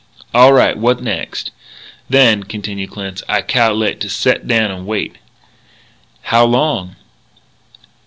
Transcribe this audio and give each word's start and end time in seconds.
"All 0.33 0.51
right. 0.51 0.75
What 0.75 1.03
next?" 1.03 1.51
"Then," 2.09 2.41
continued 2.41 2.89
Clinch, 2.89 3.21
"I 3.29 3.43
cal'late 3.43 3.99
to 3.99 4.09
set 4.09 4.47
down 4.47 4.71
and 4.71 4.87
wait." 4.87 5.19
"How 6.23 6.43
long?" 6.43 6.95